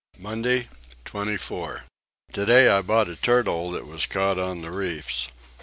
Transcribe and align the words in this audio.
Monday 0.17 0.67
24. 1.05 1.83
Today 2.33 2.67
I 2.67 2.81
bought 2.81 3.07
a 3.07 3.15
turtle 3.15 3.69
that 3.69 3.85
was 3.85 4.07
caught 4.07 4.39
on 4.39 4.63
the 4.63 4.71
reefs. 4.71 5.27